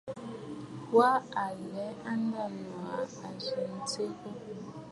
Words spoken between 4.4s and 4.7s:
yù.